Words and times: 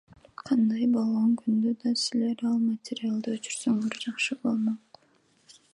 Кандай 0.45 0.85
болгон 0.95 1.35
күндө 1.41 1.73
да 1.83 1.93
силер 2.05 2.41
ал 2.53 2.57
материалды 2.71 3.37
өчүрсөңөр 3.37 4.03
жакшы 4.07 4.39
болмок. 4.47 5.03